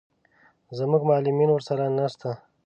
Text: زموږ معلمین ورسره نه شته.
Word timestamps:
زموږ 0.77 1.01
معلمین 1.09 1.49
ورسره 1.51 1.83
نه 1.97 2.05
شته. 2.13 2.31